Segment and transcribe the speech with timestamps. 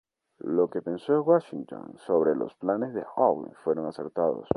[0.55, 4.49] Lo que pensó Washington sobre los planes de Howe fueron acertados.